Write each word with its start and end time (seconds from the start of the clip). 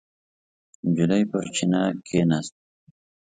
نجلۍ 0.93 1.23
پر 1.31 1.45
چینه 1.55 1.81
کېناسته. 2.07 2.59